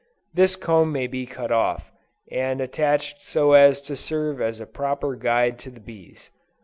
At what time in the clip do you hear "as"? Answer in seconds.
3.53-3.79, 4.41-4.59